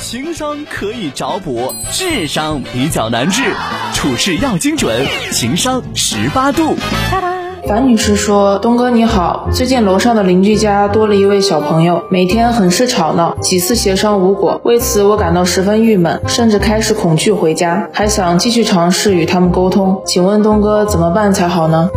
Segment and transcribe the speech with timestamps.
[0.00, 3.42] 情商可以找补，智商比较难治，
[3.92, 6.74] 处事要精准，情商十八度。
[7.68, 20.02] 樊女士说：“东哥你好，最近楼上的邻居家多了一位小朋友，每天很是吵闹，几次协商无果，为此我感到十分郁闷，甚至开始恐惧回家，还想继续尝试与他们沟通。
[20.06, 21.90] 请问东哥怎么办才好呢？”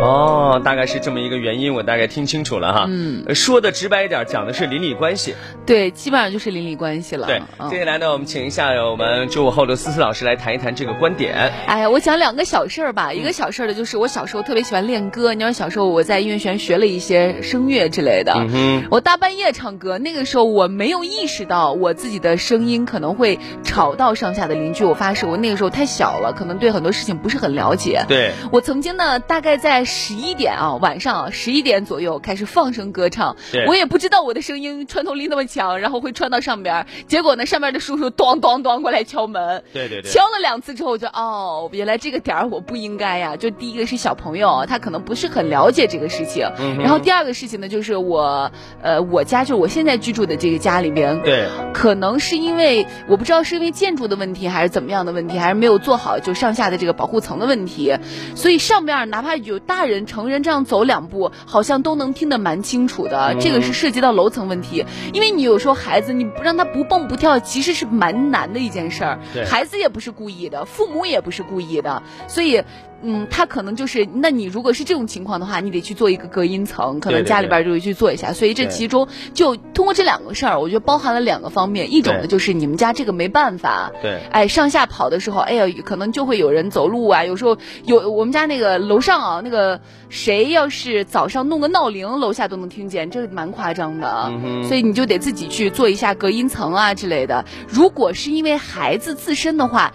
[0.00, 2.86] 哦，大概是这么一个原因，我大概听清楚了哈。
[2.88, 5.34] 嗯，说的直白一点，讲的是邻里关系。
[5.64, 7.26] 对，基本上就是邻里关系了。
[7.26, 11.50] 对，接下来呢，我们请一下我们九五后的思思老师来谈一谈这个观点。
[11.66, 13.12] 哎呀，我讲两个小事儿吧。
[13.12, 15.34] 一个小事儿的就是我小时候特别喜欢练歌。
[15.34, 18.32] 你说小时候我在音乐学院学了一些声乐之类的。
[18.36, 18.84] 嗯哼。
[18.90, 24.84] 我大半夜唱歌，那个时候我没有意识到我自己的声音可能会吵到上下的邻居。
[24.84, 28.04] 我发誓，我那个时候太小了，可能对很多事情不是很了解。
[28.06, 28.32] 对。
[28.52, 33.36] 我曾经呢，大概在十一点啊，晚上啊十一点左右开始放声歌唱。
[33.52, 33.66] 对。
[33.66, 36.36] 我也不知道我的声音穿透力那么强，然后会穿到。
[36.40, 43.34] 上边，结果呢，上面的叔叔咚咚咚过来敲门，对对对，敲了两次之后我就哦，原来这个点儿我不应该呀。
[43.34, 48.48] 就第一个是小朋友，他可能不是很了解这个事情，嗯然后第二个事情呢，就是我
[48.80, 57.92] 呃，我家就是我现在居住的这个家里边，对，可能是因为我不知道是因为建筑的问题还是怎么样的问题，还是没有做好就上下的这个保护层的问题，
[58.36, 63.34] 所以上边哪怕有大人成人这样走两步，好像都能听得蛮清楚的。
[63.40, 66.24] 这个是涉及到楼层问题，因为你有时候孩子你。
[66.36, 69.18] 不让他不蹦不跳，其实是蛮难的一件事儿。
[69.46, 72.62] 孩子也不是故意的，父母也不是故意的，所以。
[73.02, 78.32] 嗯，他可能就是，那你如果是这种情况的话，你得去做一个隔音层，可能家里边就会去做一下。
[78.32, 94.32] 所以这其中就通过这两个事儿，我觉得包含了两个方面，一种呢就是你们家这个没办法，对，哎，上下跑的时候，哎呀，可能就会有人走路啊，有时候有我们家那个楼上啊，那个谁要是早上弄个闹铃，楼下都能听见，这个蛮夸张的，
[94.66, 97.44] 所以你就得自己去做一下隔音层啊之类的。
[97.68, 99.92] 如果是因为孩子自身的话。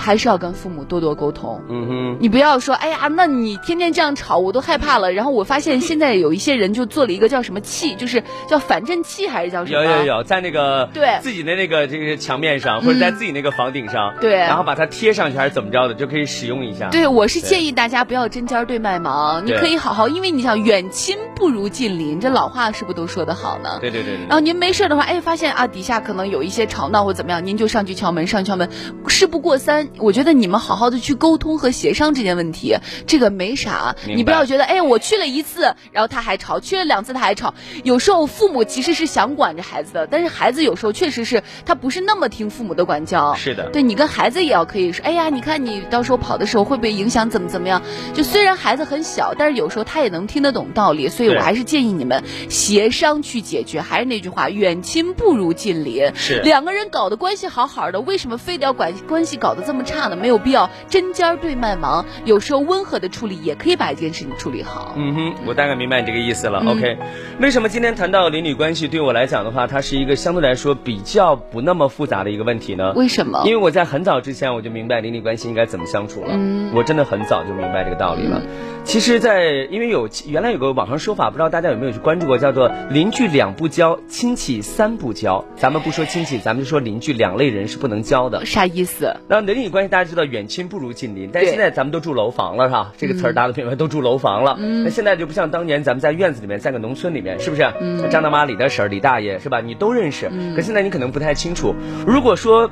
[0.00, 1.62] 还是要跟父母多多沟通。
[1.68, 5.12] 嗯哼，你不要说，哎呀，那你天天这样吵，我都害怕了。
[5.12, 9.84] 然后我发现现在有一些人就做了一个叫什么器，就是叫反震器还是叫什么？
[9.84, 16.88] 有有有，在那个对自己的那个这个墙面上，或者在自己那个房顶上，对，然后把它贴上去还是怎么着的，就可以使用一下。
[16.88, 23.78] 对，我是建议大家不要针尖对麦芒，你可以好好，因为你想远亲不如近邻，这老话是不是都说得好呢？
[23.80, 24.14] 对对对。
[24.28, 28.70] 然后您没事的话，哎，发现啊底下可能有一些吵闹或怎么样，您就上去敲门，上去敲门，
[29.08, 29.89] 事不过三。
[29.98, 33.96] 我觉得你们好好的去沟通和协商这件问题，这个没啥。
[34.06, 37.54] 你不要觉得，哎，我去了一次，然后他还吵；去了两次他还吵。
[37.84, 43.34] 有时候父母其实是想管着孩子的，但是孩子有时候确实是他不是那么听父母的管教。
[43.34, 47.82] 是的，对你跟孩子也要可以说，哎呀，你看你到时候跑的时候会不会影响怎么怎么样？
[48.14, 53.80] 就虽然孩子很小，但是有时候他也能听得懂道理，所以我还是建议你们协商去解决。
[53.80, 56.10] 还是那句话，远亲不如近邻。
[56.14, 60.16] 是两个人搞的关系好好的，为什么非得要管关系搞得这么差的？
[60.16, 60.68] 没有必要。
[60.88, 64.94] 针尖对麦芒，有时候温和的处理也可以把一件事情处理好。
[64.96, 66.62] 嗯哼，我大概明白你这个意思了。
[66.66, 66.98] OK，
[67.40, 72.92] 为什么今天谈到邻里关系，对我来讲的话，它是一个相对来说比较不那么复杂的一个问题呢？
[72.94, 73.42] 为什么？
[73.44, 76.28] 因为我在很早之前我就明白邻里关系应该怎么相处了。
[76.32, 78.42] 嗯，我真的很早就明白这个道理了。
[78.82, 85.44] 其实，在因为有原来有个网上说法，不知道大家有没有去关注过，叫做邻居两不交，亲戚三不交。
[85.56, 88.44] 咱们不说亲戚，咱们就说邻居两类人是不能交的。
[88.46, 89.14] 啥意思？
[89.28, 91.30] 那邻里关系大家知道，远亲不如近邻。
[91.32, 92.92] 但现在咱们都住楼房了，是吧？
[92.96, 94.56] 这个词儿大家都明白，都住楼房了。
[94.84, 97.62] 那现在就不像当年咱们在院子里面，在个农村里面，是不是？
[98.10, 99.60] 张大妈、李大婶、李大爷，是吧？
[99.60, 100.30] 你都认识。
[100.54, 101.74] 可现在你可能不太清楚。
[102.06, 102.70] 如果说。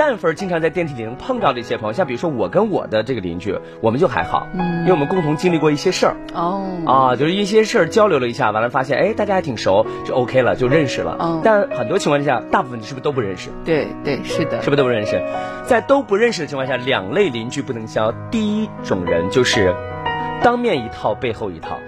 [0.00, 11.18] 但凡经常在电梯里能碰到的一些朋友，像比如说我跟我的这个邻居，我们就还好，嗯，因为我们共同经历过一些事儿，哦，啊，就是一些事儿交流了一下，完了发现，哎，大家还挺熟，就 OK 了，就认识了。
[11.20, 13.50] 嗯，但很多情况之下，大部分是不是都不认识？
[13.62, 15.22] 对对，是的，是不是都不认识？
[15.66, 18.10] 在都不认识的情况下，两类邻居不能交。
[18.30, 19.74] 第一种人就是
[20.42, 21.78] 当面一套，背后一套，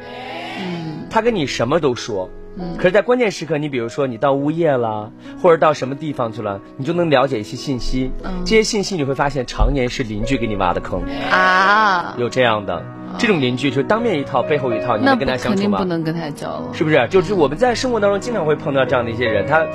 [0.60, 2.28] 嗯，他跟你什么都说。
[2.76, 5.10] 可是，在关键时刻，你比如说你到物业了，
[5.40, 8.10] 或者到什么地方去了，你就能了解一些信息。
[8.22, 12.14] 嗯，这些信息你会发现，常年是邻居给你挖的坑啊。
[12.18, 12.84] 有这样的
[13.18, 15.78] 这种邻居，就是当面一套，背后一套，你能跟他相处吗？
[15.78, 17.08] 不能跟他交了，是不是？
[17.08, 19.66] 就是我们在生活当中经常会碰到这样的一些人，他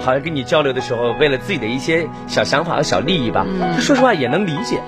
[0.00, 3.46] 好像跟你交流的时候，为了自己的一些小想法和小利益吧，
[3.76, 4.80] 就说实话也能理解。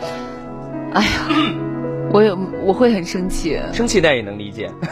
[0.93, 1.09] 哎呀，
[2.11, 4.71] 我有我会很生气，生气但也能理解。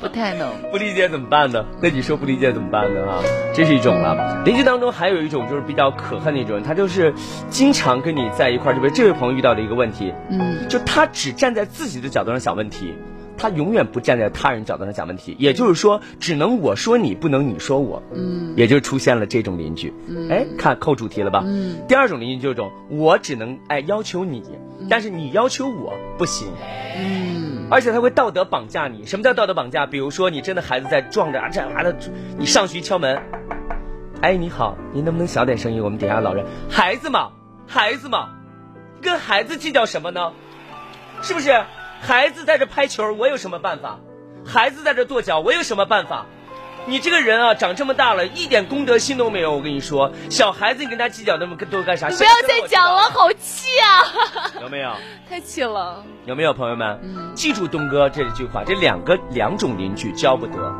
[0.00, 1.64] 不太能不理解怎么办呢？
[1.82, 3.06] 那你说不理解怎么办呢？
[3.06, 3.22] 啊，
[3.54, 4.42] 这是一种了。
[4.44, 7.12] 邻居当中还有一种就是比较可恨的一种人，他就是
[7.50, 8.74] 经常跟你在一块儿。
[8.74, 12.94] 这位这位朋友遇到的一个问题，嗯，就他只站在自己的角度上想问题。
[13.36, 18.02] 他永远不站在他人角度上想问题，也就是说，只能我说你，不能你说我。
[18.14, 19.94] 嗯，也就出现了这种邻居。
[20.08, 21.42] 嗯，哎，看扣主题了吧？
[21.46, 24.42] 嗯，第二种邻居就是种，我只能哎要求你，
[24.90, 26.48] 但是你要求我不行。
[26.98, 29.06] 嗯，而且他会道德绑架你。
[29.06, 29.86] 什么叫道德绑架？
[29.86, 33.16] 比如说你真的孩子在撞着啊这孩子，你上去敲门，
[34.20, 35.82] 哎你好，您能不能小点声音？
[35.82, 37.30] 我们底下老人，孩子嘛，
[37.66, 38.30] 孩子嘛，
[39.00, 40.32] 跟孩子计较什么呢？
[41.22, 41.64] 是不是？
[42.00, 43.98] 孩子在这拍球，我有什么办法？
[44.44, 46.26] 孩子在这跺脚，我有什么办法？
[46.90, 49.52] 你这个人啊，长这么大了，一点公德心都没有。
[49.52, 52.08] 我跟你说，小孩子你跟他计较那么多干啥？
[52.08, 54.50] 不要再讲了，好气啊！
[54.60, 54.92] 有没有？
[55.30, 56.04] 太气了。
[56.26, 57.00] 有没有朋友们？
[57.36, 60.74] 记住东哥这句话，这两个两种邻居交不得。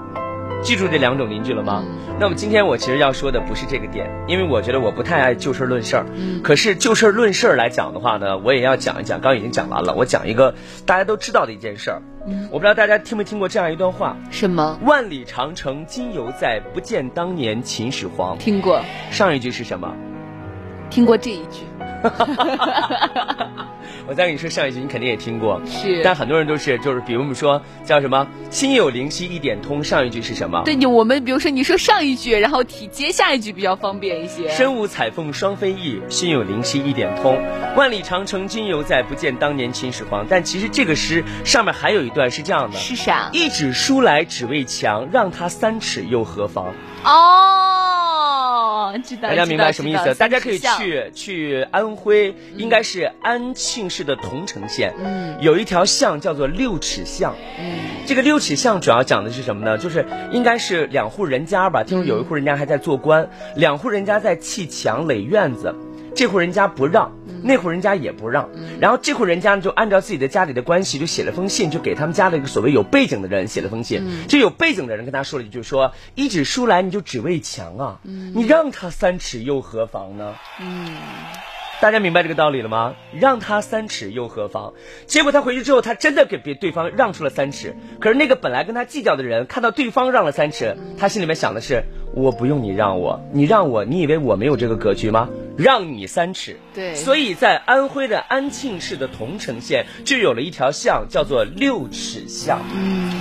[0.62, 1.84] 记住这两种邻居了吗？
[2.18, 6.06] 那么今天我其实要说的不是这个点，因为我觉得我不太爱就事论事儿。
[6.14, 6.42] 嗯。
[6.42, 9.20] 可是就事论事儿来讲的话呢，我也要讲一讲。
[9.20, 10.54] 刚刚已经讲完了，我讲一个
[10.84, 12.02] 大家都知道的一件事儿。
[12.26, 12.48] 嗯。
[12.52, 14.16] 我不知道大家听没听过这样一段话？
[14.30, 14.78] 什么？
[14.84, 18.36] 万里长城今犹在，不见当年秦始皇。
[18.38, 18.82] 听过。
[19.10, 19.94] 上一句是什么？
[20.90, 21.64] 听过这一句。
[24.06, 26.02] 我再跟你说上一句，你肯定也听过，是。
[26.02, 30.62] 但很多人都是，就是比如我们说叫什么“心有灵犀一点通”，上一句是什么？
[30.64, 34.48] 对，你我们比如说你说上一句，然后提接下一句比较方便一些。
[34.48, 37.40] 身无彩凤双飞翼，心有灵犀一点通。
[37.76, 40.26] 万里长城今犹在，不见当年秦始皇。
[40.28, 43.28] 但其实这个诗上面还有一段是这样的：是啥？
[43.32, 46.72] 一纸书来只为墙，让他三尺又何妨？
[47.04, 47.59] 哦，
[48.98, 49.28] 知道。
[49.28, 50.14] 大家明白什么意思？
[50.14, 59.78] 大家可以去去安徽，应该是安庆市的桐城县，嗯，有一条巷叫做六尺巷，嗯，这个六尺巷主要讲的是什么呢？
[59.78, 65.74] 就是应该是两户人家吧，听说有一户人家还在做官，两户人家在砌墙垒院子。
[66.14, 67.12] 这户人家不让，
[67.42, 74.06] 那户人家也不让，然后这户人家呢就按照自己的家里的关系，就写了封信，就给他们家的一个所谓有背景的人写了封信。
[74.28, 80.34] 这有背景的人跟他说了一句，说一纸书来你就只为墙啊，你让他三尺又何妨呢？
[80.60, 80.94] 嗯。
[81.80, 82.94] 大家明白这个道理了吗？
[83.10, 84.74] 让他三尺又何妨？
[85.06, 87.74] 结果他回去之后，他真的给别对方让出了三尺。
[88.00, 91.82] 可是那个本来跟他计较的人，看到对方让了三尺，他心里面想的是：
[92.14, 95.30] 我不用你让我，你让我，你以为我没有这个格局吗？
[95.60, 96.58] 让你三尺。
[96.74, 96.94] 对。
[96.94, 102.60] 所以在安徽的安庆市的桐城县，就有了一条巷，叫做六尺巷。
[102.74, 103.20] 嗯。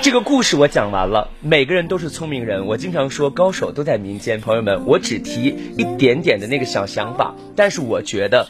[0.00, 2.66] 这个故事我讲完了，每个人都是聪明人。
[2.66, 4.40] 我经常说，高手都在民间。
[4.40, 8.46] 朋友们，我只提一点点的那个小想法，但是我觉得。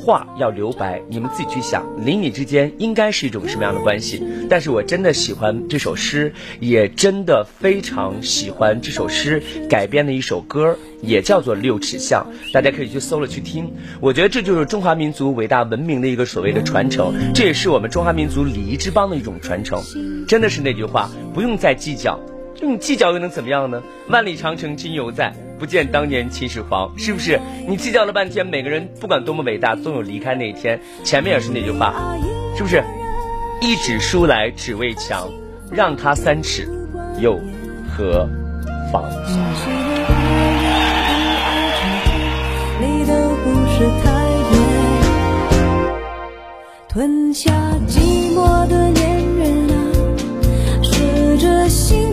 [0.00, 4.22] 话要留白，你们自己去想，邻里之间应该是一种什么样的关系？
[4.48, 13.70] 但是我真的喜欢这首诗，也真的非常喜欢这首诗改编的一首歌，也叫做《六尺巷》，大家可以去搜了去听。
[14.00, 19.82] 我觉得这就是中华民族伟大文明的一个所谓的传承，这也是我们中华民族礼仪之邦的一种传承。
[20.26, 22.18] 真的是那句话，不用再计较。
[22.62, 23.82] 你计较又能怎么样呢？
[24.08, 27.38] 万里长城今犹在，不见当年秦始皇，是不是？
[27.68, 30.80] 你计较了半天，每个人不管多么伟大，总有离开那一天。
[31.04, 31.92] 前面也是那句话，
[32.56, 32.82] 是不是？
[33.60, 35.28] 一纸书来只为墙，
[35.70, 36.66] 让他三尺，
[37.20, 37.38] 又
[37.86, 38.26] 何
[38.90, 39.04] 妨？
[46.88, 47.52] 吞下
[47.86, 49.76] 寂寞的恋人啊，
[51.38, 52.09] 着心。